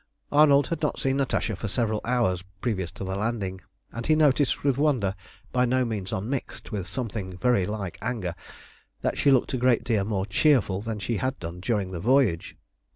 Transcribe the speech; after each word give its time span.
Arnold 0.31 0.69
had 0.69 0.81
not 0.81 0.99
seen 0.99 1.17
Natasha 1.17 1.55
for 1.55 1.67
several 1.67 2.01
hours 2.03 2.43
previous 2.59 2.89
to 2.89 3.03
the 3.03 3.15
landing, 3.15 3.61
and 3.91 4.07
he 4.07 4.15
noticed 4.15 4.63
with 4.63 4.79
wonder, 4.79 5.13
by 5.51 5.63
no 5.63 5.85
means 5.85 6.11
unmixed 6.11 6.71
with 6.71 6.87
something 6.87 7.37
very 7.37 7.67
like 7.67 7.99
anger, 8.01 8.33
that 9.03 9.19
she 9.19 9.29
looked 9.29 9.53
a 9.53 9.57
great 9.57 9.83
deal 9.83 10.03
more 10.03 10.25
cheerful 10.25 10.81
than 10.81 10.97
she 10.97 11.17
had 11.17 11.37
done 11.37 11.59
during 11.59 11.91
the 11.91 11.99
voyage. 11.99 12.55